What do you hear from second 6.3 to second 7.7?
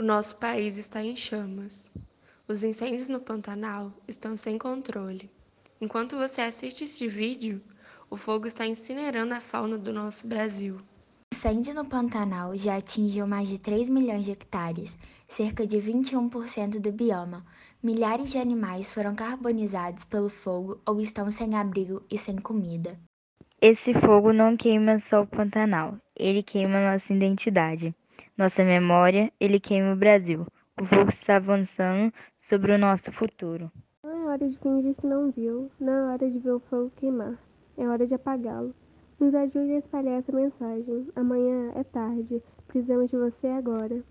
assiste este vídeo,